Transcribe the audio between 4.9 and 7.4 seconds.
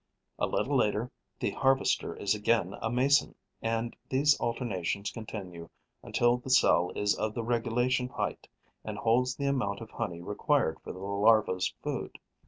continue until the cell is of